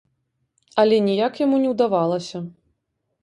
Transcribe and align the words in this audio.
Але 0.83 0.97
ніяк 1.09 1.33
яму 1.45 1.59
не 1.65 1.69
ўдавалася. 1.73 2.37